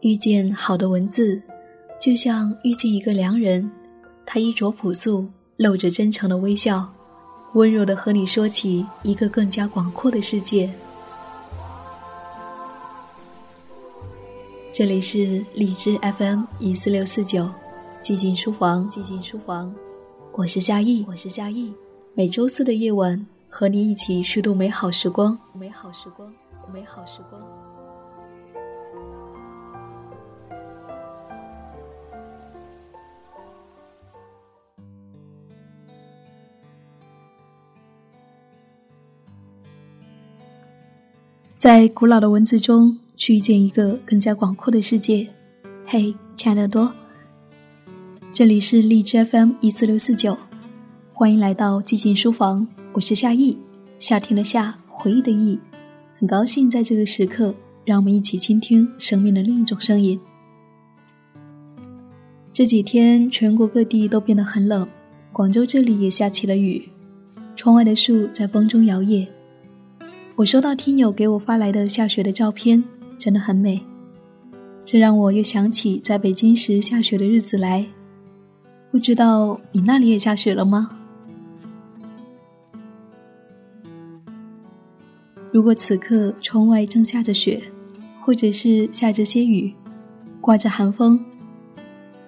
[0.00, 1.42] 遇见好的文字，
[2.00, 3.68] 就像遇见一个良人。
[4.24, 6.88] 他衣着朴素，露着真诚的微笑，
[7.54, 10.70] 温柔的和你说起一个更加广阔的世界。
[14.72, 17.50] 这里是荔枝 FM 一四六四九，
[18.00, 19.74] 寂静书房，寂静书房，
[20.30, 21.74] 我是夏意，我是夏意。
[22.14, 26.32] 每周四的夜晚，和你一起虚度美好时光，美好时光，
[26.72, 27.57] 美好时光。
[41.58, 45.26] 在古老的文字中去遇见一个更加广阔的世界。
[45.84, 46.92] 嘿，亲爱的多，
[48.32, 50.38] 这里是荔枝 FM 一四六四九，
[51.12, 53.58] 欢迎来到寂静书房，我是夏意，
[53.98, 55.58] 夏天的夏，回忆的忆，
[56.16, 57.52] 很高兴在这个时刻，
[57.84, 60.16] 让我们一起倾听生命的另一种声音。
[62.52, 64.86] 这几天全国各地都变得很冷，
[65.32, 66.88] 广州这里也下起了雨，
[67.56, 69.26] 窗外的树在风中摇曳。
[70.38, 72.84] 我收到听友给我发来的下雪的照片，
[73.18, 73.84] 真的很美。
[74.84, 77.84] 这让我又想起在北京时下雪的日子来。
[78.92, 80.90] 不知道你那里也下雪了吗？
[85.50, 87.60] 如果此刻窗外正下着雪，
[88.20, 89.74] 或者是下着些雨，
[90.40, 91.18] 刮着寒风，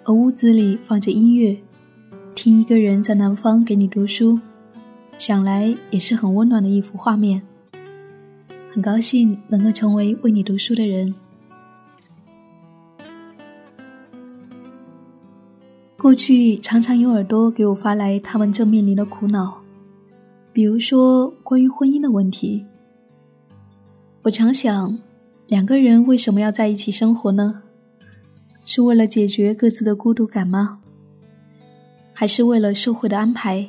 [0.02, 1.56] 而屋子里放着音乐，
[2.34, 4.40] 听一个人在南方给你读书，
[5.16, 7.40] 想来也是很温暖的一幅画面。
[8.72, 11.12] 很高兴能够成为为你读书的人。
[15.96, 19.60] 过去常常有耳朵给我发来他们正面临的苦恼，
[20.52, 22.64] 比如说关于婚姻的问题。
[24.22, 24.98] 我常想，
[25.48, 27.62] 两个人为什么要在一起生活呢？
[28.64, 30.80] 是为了解决各自的孤独感吗？
[32.12, 33.68] 还是为了社会的安排？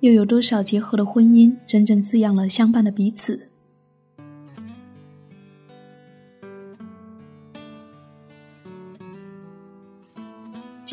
[0.00, 3.48] 又有多少结合的婚姻真正滋养了相伴的彼此？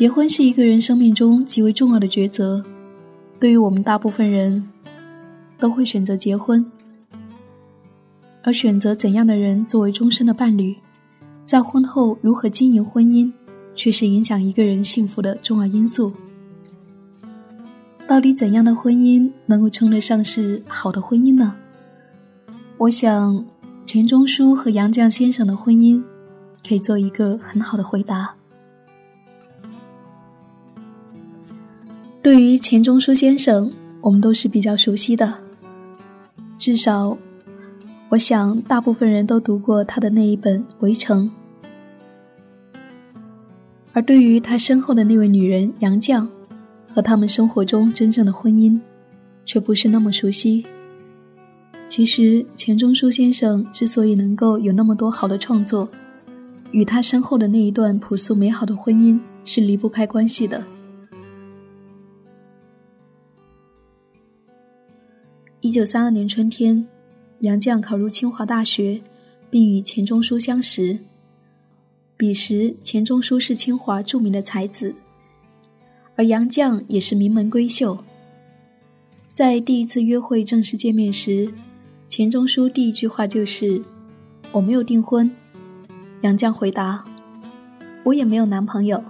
[0.04, 2.62] 结婚是一个人生命中极为重要的抉择，
[3.40, 4.68] 对于我们大部分人，
[5.58, 6.62] 都会选择结婚。
[8.42, 10.76] 而选择怎样的人作为终身的伴侣，
[11.46, 13.32] 在婚后如何经营婚姻，
[13.74, 16.12] 却是影响一个人幸福的重要因素。
[18.06, 21.54] 到底怎样的婚姻能够称得上是好的婚姻呢？
[22.76, 23.42] 我想，
[23.86, 26.02] 钱钟书和杨绛先生的婚姻，
[26.68, 28.34] 可以做一个很好的回答。
[32.24, 33.70] 对于钱钟书先生，
[34.00, 35.30] 我们都是比较熟悉的，
[36.56, 37.18] 至少，
[38.08, 41.30] 我想大部分人都读过他的那一本《围城》。
[43.92, 46.26] 而对于他身后的那位女人杨绛，
[46.94, 48.80] 和他们生活中真正的婚姻，
[49.44, 50.64] 却不是那么熟悉。
[51.86, 55.86] 其实，钱钟书先生之所以能够有那么多好的创作，
[56.70, 60.64] 与他身后的那一段朴素美好的婚姻是离不开关系的。
[65.64, 66.86] 一九三二年春天，
[67.38, 69.00] 杨绛考入清华大学，
[69.48, 70.98] 并与钱钟书相识。
[72.18, 74.94] 彼时，钱钟书是清华著名的才子，
[76.16, 77.96] 而杨绛也是名门闺秀。
[79.32, 81.50] 在第一次约会正式见面时，
[82.10, 83.82] 钱钟书第一句话就是
[84.52, 85.30] ：“我没有订婚。”
[86.20, 87.02] 杨绛回答
[88.04, 89.02] ：“我也没有男朋友。”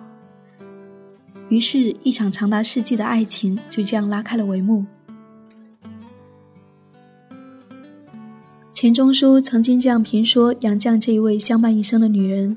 [1.50, 4.86] 于是，一场长达世纪的爱情就这样拉开了帷幕。
[8.84, 12.54] 钱钟书曾经这样评说杨绛这一位相伴一生的女人：“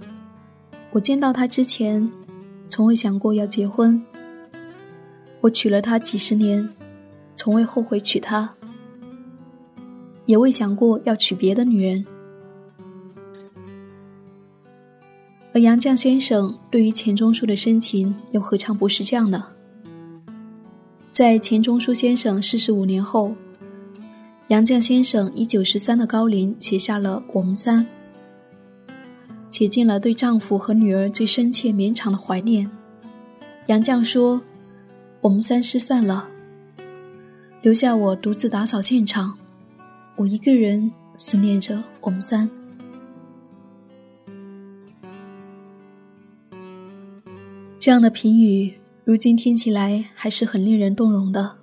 [0.92, 2.12] 我见到她之前，
[2.68, 4.04] 从未想过要结婚。
[5.40, 6.68] 我娶了她几十年，
[7.34, 8.54] 从未后悔娶她，
[10.26, 12.06] 也未想过要娶别的女人。”
[15.56, 19.46] 而杨绛先生对于钱钟书的深情，又何尝不是这样呢？
[21.10, 23.34] 在钱钟书先生逝世五年后。
[24.48, 27.86] 杨绛先生以九十三的高龄写下了《我们三》，
[29.50, 32.72] 写尽了对丈夫和女儿最深切绵长的怀念。
[33.66, 34.42] 杨绛说
[35.20, 36.30] ：“我们三失散了，
[37.62, 39.38] 留下我独自打扫现场，
[40.16, 42.50] 我一个人思念着我们三。”
[47.78, 48.74] 这样的评语，
[49.04, 51.58] 如今听起来还是很令人动容的。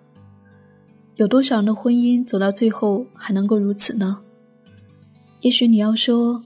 [1.16, 4.18] 有多少人的婚姻走到最后还能够如此呢？
[5.42, 6.42] 也许你要说，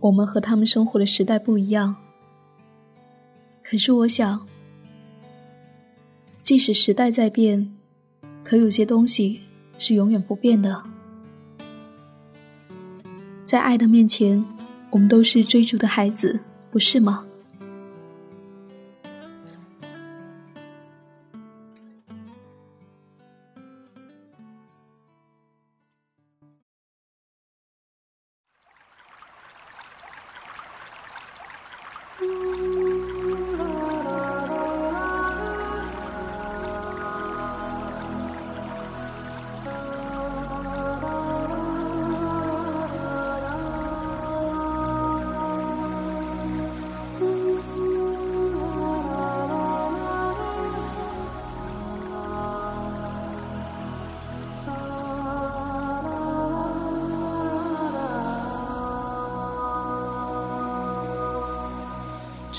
[0.00, 1.96] 我们和他们生活的时代不一样。
[3.62, 4.46] 可是我想，
[6.42, 7.74] 即使时代在变，
[8.44, 9.40] 可有些东西
[9.78, 10.82] 是永远不变的。
[13.46, 14.44] 在爱的面前，
[14.90, 16.40] 我们都是追逐的孩子，
[16.70, 17.24] 不是吗？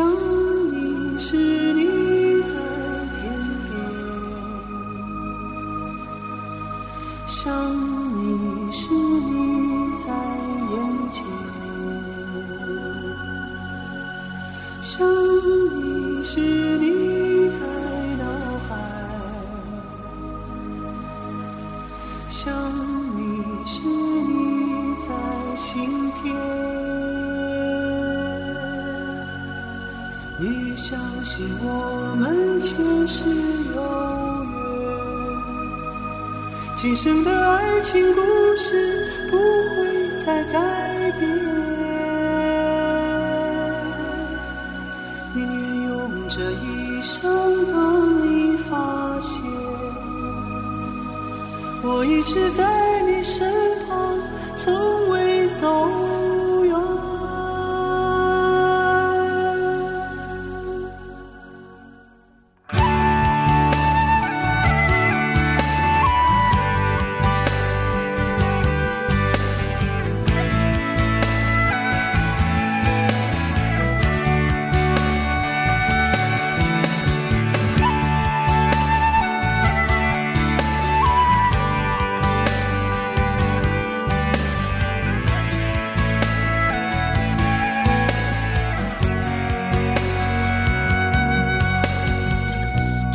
[0.00, 0.08] 想
[0.72, 1.36] 你时，
[1.74, 2.54] 你在
[3.16, 3.20] 天
[3.68, 3.74] 边；
[31.32, 33.22] 是我们前世
[33.72, 33.80] 有
[34.50, 34.58] 缘，
[36.76, 38.20] 今生的爱情故
[38.56, 39.38] 事不会
[40.26, 40.58] 再改
[41.20, 41.30] 变。
[45.32, 49.40] 宁愿用这一生等你发现，
[51.84, 53.48] 我一直在你身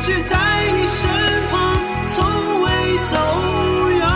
[0.00, 0.36] 直在
[0.72, 1.08] 你身
[1.50, 1.76] 旁，
[2.08, 2.68] 从未。
[3.10, 3.16] 走
[3.88, 4.06] 远，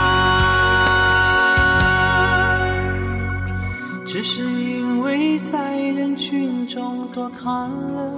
[4.05, 8.12] 只是因为在人群中多看了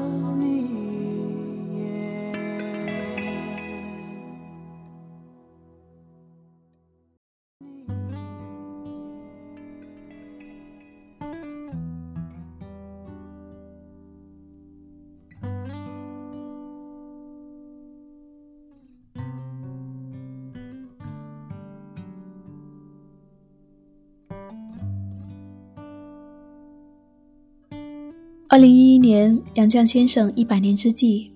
[28.54, 31.28] 二零一一年，杨绛先生一百年之际，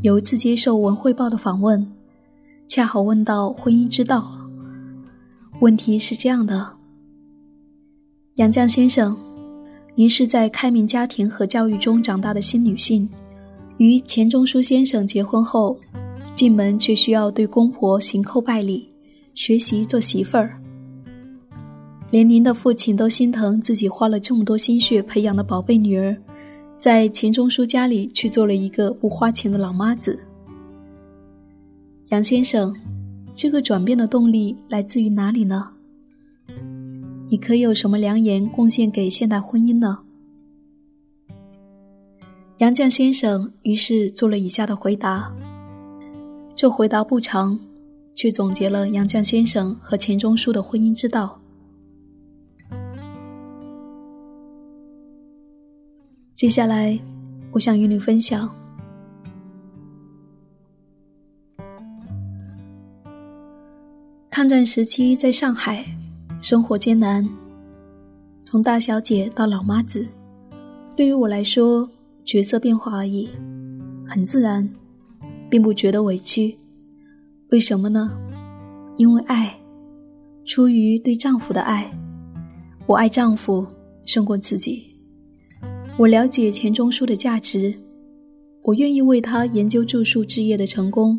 [0.00, 1.84] 有一次接受《文汇报》的访问，
[2.68, 4.32] 恰好问到婚姻之道。
[5.58, 6.74] 问题是这样的：
[8.36, 9.16] 杨绛先生，
[9.96, 13.08] 您是在开明家庭和教育中长大的新女性，
[13.78, 15.76] 与钱钟书先生结婚后，
[16.32, 18.88] 进门却需要对公婆行叩拜礼，
[19.34, 20.60] 学习做媳妇儿。
[22.14, 26.16] 连您的父亲都心疼自己花了这么多心血培养的宝贝女儿，
[26.78, 30.16] 在钱钟书家里去做了一个不花钱的老妈子。
[32.10, 32.72] 杨先生，
[33.34, 35.70] 这个转变的动力来自于哪里呢？
[37.28, 39.98] 你可有什么良言贡献给现代婚姻呢？
[42.58, 45.34] 杨绛先生于是做了以下的回答。
[46.54, 47.58] 这回答不长，
[48.14, 51.40] 却总结了杨绛先生和钱钟书的婚姻之道。
[56.34, 56.98] 接下来，
[57.52, 58.52] 我想与你分享。
[64.28, 65.86] 抗战时期在上海，
[66.40, 67.26] 生活艰难。
[68.42, 70.04] 从大小姐到老妈子，
[70.96, 71.88] 对于我来说，
[72.24, 73.30] 角色变化而已，
[74.04, 74.68] 很自然，
[75.48, 76.58] 并不觉得委屈。
[77.50, 78.10] 为什么呢？
[78.96, 79.56] 因为爱，
[80.44, 81.88] 出于对丈夫的爱，
[82.86, 83.64] 我爱丈夫
[84.04, 84.93] 胜过自己。
[85.96, 87.72] 我了解钱钟书的价值，
[88.62, 91.16] 我愿意为他研究著述置业的成功，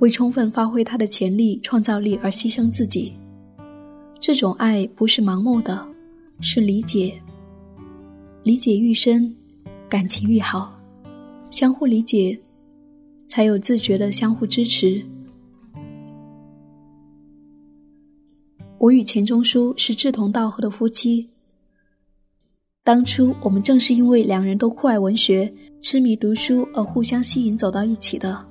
[0.00, 3.14] 为充分发挥他的潜力、创造力而牺牲自己。
[4.20, 5.88] 这种爱不是盲目的，
[6.38, 7.18] 是理解。
[8.42, 9.34] 理解愈深，
[9.88, 10.78] 感情愈好。
[11.50, 12.38] 相互理解，
[13.26, 15.02] 才有自觉的相互支持。
[18.76, 21.26] 我与钱钟书是志同道合的夫妻。
[22.86, 28.46] 当初我们正是因为两人都酷爱文学、痴迷读书而互相吸引走到一起的。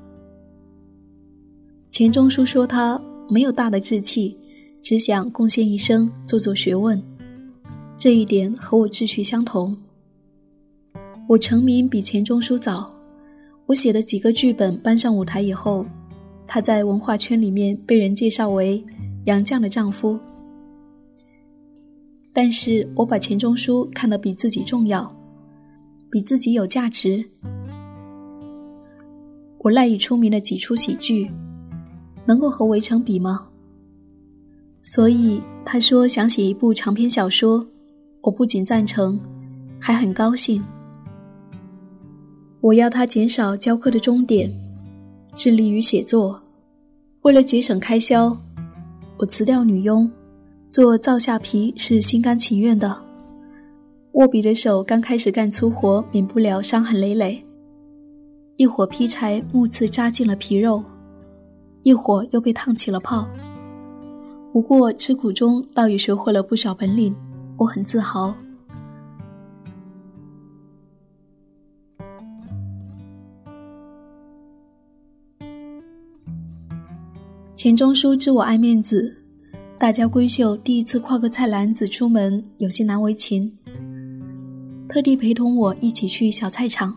[1.90, 4.38] 钱钟书说他没有大的志气，
[4.84, 7.02] 只想贡献一生做做学问，
[7.98, 9.74] 这一点和我志趣相同。
[11.30, 12.94] 我成名比钱钟书早，
[13.68, 15.86] 我写的几个剧本搬上舞台以后，
[16.46, 18.84] 他在文化圈里面被人介绍为
[19.28, 20.20] 杨绛的丈夫。
[22.38, 25.10] 但是我把钱钟书看得比自己重要，
[26.12, 27.24] 比自己有价值。
[29.60, 31.32] 我赖以出名的几出喜剧，
[32.26, 33.48] 能够和《围城》比吗？
[34.84, 37.66] 所以他说想写一部长篇小说，
[38.22, 39.18] 我不仅赞成，
[39.80, 40.62] 还很高兴。
[42.60, 44.52] 我要他减少教课的钟点，
[45.36, 46.38] 致力于写作。
[47.22, 48.38] 为了节省开销，
[49.16, 50.12] 我辞掉女佣。
[50.76, 52.94] 做灶下皮是心甘情愿的，
[54.12, 57.42] 握笔的手刚开始干粗活，免不了伤痕累累。
[58.58, 60.84] 一会劈柴，木刺扎进了皮肉；
[61.84, 63.26] 一会又被烫起了泡。
[64.52, 67.16] 不过吃苦中倒也学会了不少本领，
[67.56, 68.36] 我很自豪。
[77.56, 79.22] 钱钟书知我爱面子。
[79.86, 83.56] 大家闺秀第一次挎个菜篮子出门，有些难为情，
[84.90, 86.92] 特地陪同我一起去小菜场。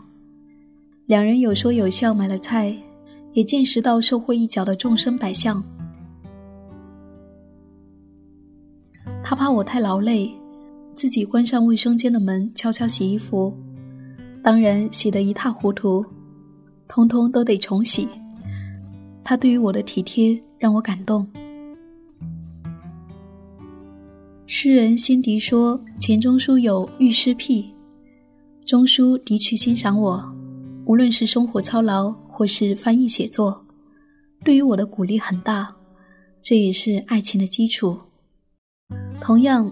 [1.04, 2.74] 两人有说有笑买了菜，
[3.34, 5.62] 也见识到社会一角的众生百相。
[9.22, 10.32] 他怕我太劳累，
[10.94, 13.52] 自己关上卫生间的门，悄悄洗衣服，
[14.42, 16.02] 当然洗得一塌糊涂，
[16.88, 18.08] 通通都得重洗。
[19.22, 21.28] 他对于我的体贴让我感动。
[24.50, 27.70] 诗人辛迪说：“钱钟书有遇诗癖。”
[28.64, 30.34] 钟书的确欣赏我，
[30.86, 33.62] 无论是生活操劳或是翻译写作，
[34.42, 35.76] 对于我的鼓励很大，
[36.40, 38.00] 这也是爱情的基础。
[39.20, 39.70] 同样，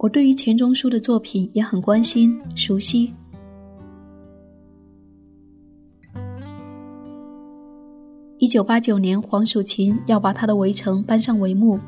[0.00, 3.12] 我对于钱钟书的作品也很关心、熟悉。
[8.38, 11.78] 一九八九年，黄蜀芹要把他的《围城》搬上帷幕，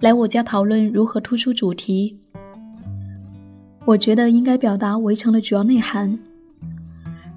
[0.00, 2.18] 来我家讨论如何突出主题。
[3.84, 6.18] 我觉得应该表达《围城》的主要内涵，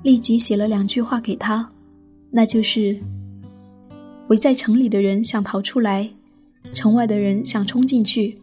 [0.01, 1.69] 立即写了两句话给他，
[2.29, 2.97] 那就是
[4.29, 6.09] ：“围在城里的人想逃出来，
[6.73, 8.37] 城外的人想冲进去。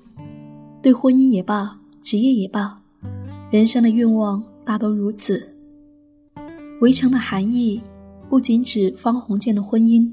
[0.83, 2.79] 对婚姻也罢，职业也罢，
[3.51, 5.57] 人生的愿望大都如此。
[6.83, 7.81] 围城的含义。”
[8.31, 10.09] 不仅指方鸿渐的婚姻，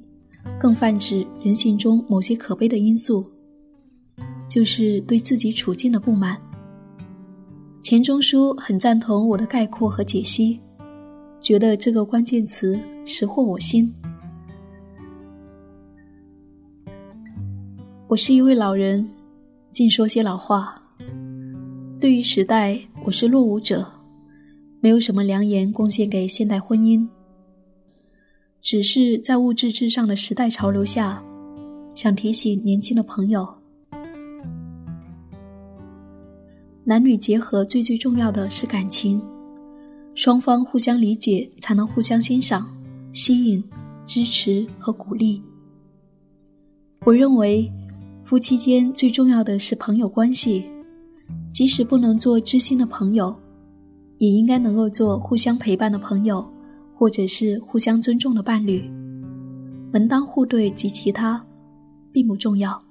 [0.60, 3.24] 更泛指人性中某些可悲的因素，
[4.48, 6.40] 就是对自己处境的不满。
[7.82, 10.60] 钱钟书很赞同我的概括和解析，
[11.40, 13.94] 觉得这个关键词识货我心。
[18.08, 19.10] 我是一位老人，
[19.72, 20.82] 尽说些老话。
[22.00, 23.86] 对于时代，我是落伍者，
[24.80, 27.08] 没有什么良言贡献给现代婚姻。
[28.62, 31.24] 只是在物质至上的时代潮流下，
[31.96, 33.57] 想提醒年轻的朋友：
[36.90, 39.22] 男女结合最最重要的是感情，
[40.16, 42.74] 双方互相理解，才能互相欣赏、
[43.12, 43.62] 吸引、
[44.06, 45.44] 支持和鼓励。
[47.04, 47.70] 我认为，
[48.24, 50.64] 夫妻间最重要的是朋友关系，
[51.52, 53.36] 即使不能做知心的朋友，
[54.20, 56.50] 也应该能够做互相陪伴的朋友。
[56.96, 58.90] 或者是互相尊重的伴侣，
[59.94, 61.46] 门当户对及其他，
[62.12, 62.82] 并不重要。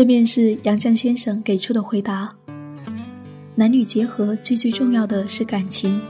[0.00, 2.34] 这便是杨绛先生给出的回答：
[3.54, 6.00] 男女结合最最重要的是感情，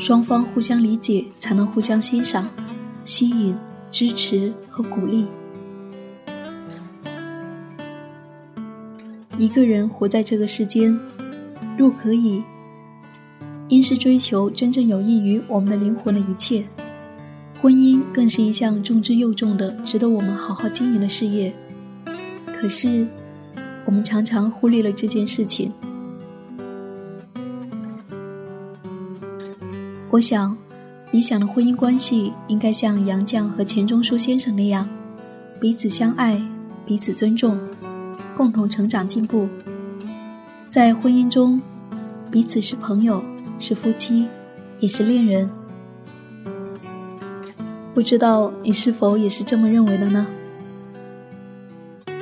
[0.00, 2.50] 双方互相理解，才能互相欣赏、
[3.04, 3.56] 吸引、
[3.88, 5.28] 支持和鼓励。
[9.36, 10.98] 一个人活在这个世间，
[11.76, 12.42] 若可以，
[13.68, 16.64] 应是追求真正有益于我们的灵魂的一切。
[17.62, 21.54] 婚姻更是一项重之又重的、值得我们好好经营的事业。
[22.60, 23.06] 可是，
[23.84, 25.72] 我们常常忽略了这件事情。
[30.10, 30.56] 我想，
[31.12, 34.88] 理想的婚姻关系应该像杨绛和钱钟书先生那样，
[35.60, 36.42] 彼此相爱，
[36.84, 37.58] 彼此尊重。
[38.36, 39.48] 共同成长进步，
[40.68, 41.60] 在婚姻中，
[42.30, 43.22] 彼此是朋友，
[43.58, 44.26] 是夫妻，
[44.80, 45.48] 也是恋人。
[47.94, 50.26] 不知道你是否也是这么认为的呢？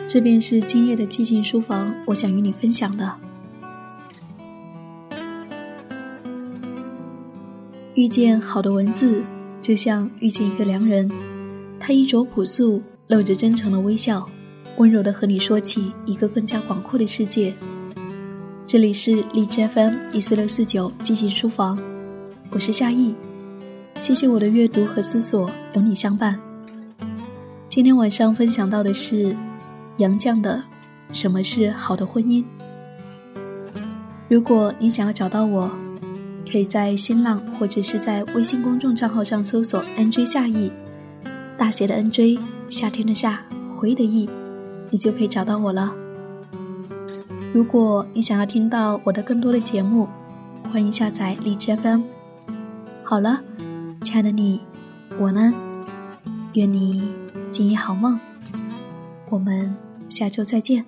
[0.08, 3.16] 这便是今夜的寂静书房，我想与你分享的。
[7.94, 9.22] 遇见好的文字，
[9.60, 11.10] 就像遇见一个良人，
[11.80, 14.28] 他衣着朴素，露着真诚的微笑。
[14.76, 17.52] 温柔的和你说起一个更加广阔的世界。
[18.64, 21.78] 这里是荔枝 FM 一四六四九寂静书房，
[22.50, 23.14] 我是夏意。
[24.00, 26.38] 谢谢我的阅读和思索有你相伴。
[27.68, 29.34] 今天晚上分享到的是
[29.98, 30.62] 杨绛的
[31.16, 32.42] 《什么是好的婚姻》。
[34.28, 35.70] 如果你想要找到我，
[36.50, 40.70] 可以在新浪或者是在微信公众账号上搜索 “nj 夏意”，
[41.56, 43.42] 大写的 “nj”，夏天的夏，
[43.78, 44.28] 回忆的忆。
[44.90, 45.92] 你就可以找到我了。
[47.54, 50.06] 如果你想要听到我的更多的节目，
[50.70, 52.02] 欢迎下载荔枝 FM。
[53.02, 53.40] 好了，
[54.02, 54.60] 亲爱的你，
[55.18, 55.52] 我呢，
[56.52, 57.02] 愿你
[57.50, 58.20] 今夜好梦。
[59.28, 59.74] 我们
[60.08, 60.84] 下周再见。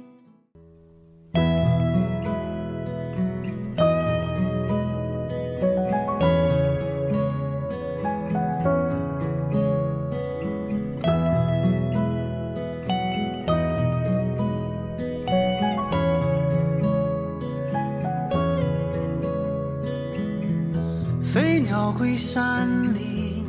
[21.20, 23.44] 飞鸟归山林，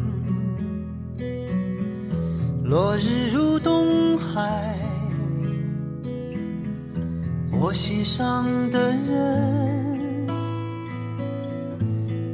[2.65, 4.78] 落日入东海。
[7.61, 10.27] 我心上的人，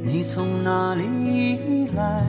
[0.04, 2.22] 你从哪里来？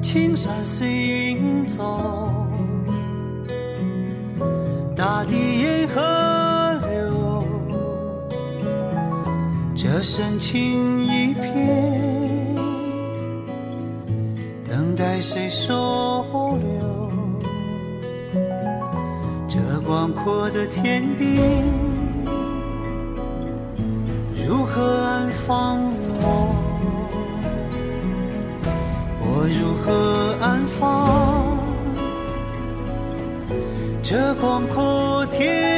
[0.00, 2.32] 青山随云走，
[4.96, 6.00] 大地沿河
[6.88, 7.44] 流。
[9.76, 12.56] 这深情一片，
[14.66, 16.17] 等待谁收
[19.88, 21.40] 广阔的天地，
[24.46, 25.78] 如何安放
[26.20, 26.54] 我？
[29.18, 31.56] 我如何安放
[34.02, 35.77] 这广阔天？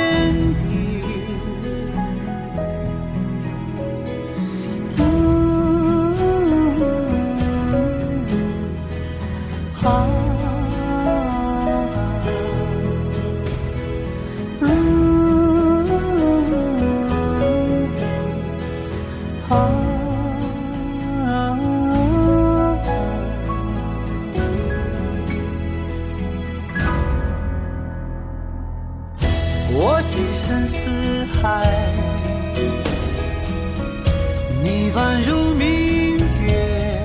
[29.83, 30.91] 我心深似
[31.41, 31.65] 海，
[34.63, 37.01] 你宛如明月，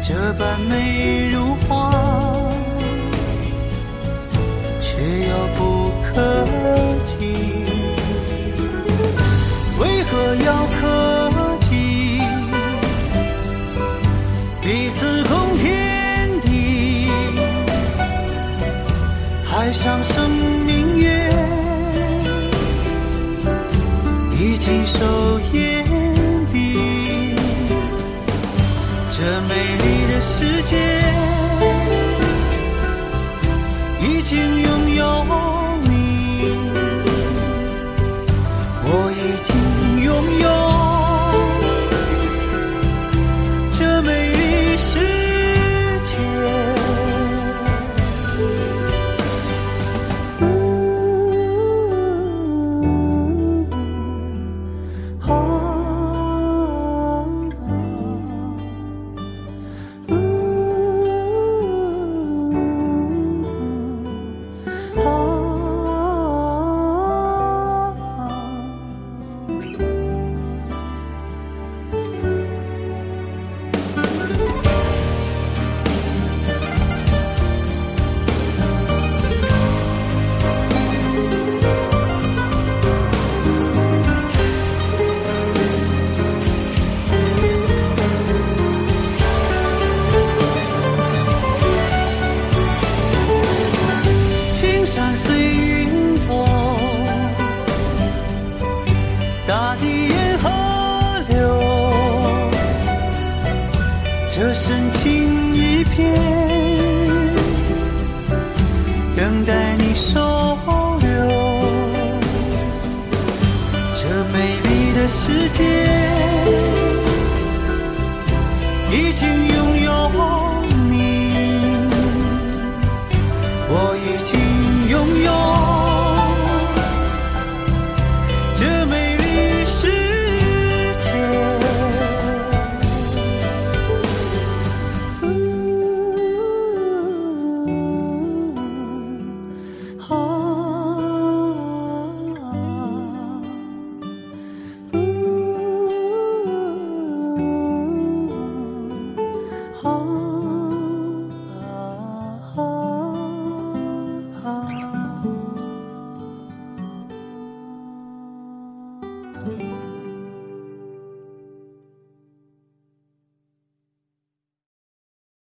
[0.00, 1.90] 这般美如画，
[4.80, 4.92] 却
[5.26, 6.14] 又不可
[7.04, 7.16] 及。
[9.80, 10.12] 为何
[10.46, 10.48] 要
[10.78, 10.86] 客
[11.62, 11.72] 气？
[14.62, 17.10] 彼此共天地，
[19.44, 19.98] 海上
[24.98, 25.84] 收眼
[26.52, 26.56] 底。
[29.12, 30.76] 这美丽的世界，
[34.00, 35.22] 已经拥有